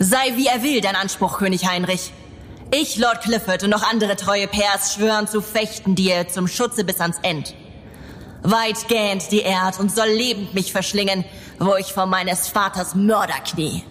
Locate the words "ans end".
7.00-7.54